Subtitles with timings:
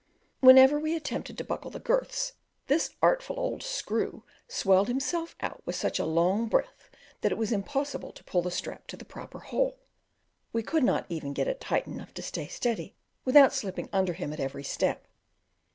[0.39, 2.33] Whenever we attempted to buckle the girths,
[2.65, 6.89] this artful old screw swelled himself out with such a long breath
[7.21, 9.77] that it was impossible to pull the strap to the proper hole;
[10.51, 12.95] we could not even get it tight enough to stay steady,
[13.25, 15.05] without slipping under him at every step.